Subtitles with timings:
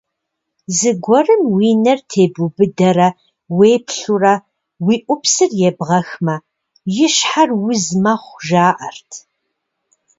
[0.77, 3.09] Зыгуэрым уи нэр тебубыдэрэ
[3.57, 4.35] уеплъурэ
[4.85, 6.35] уи ӏупсыр ебгъэхмэ,
[7.05, 9.09] и щхьэр уз мэхъу, жаӏэрт.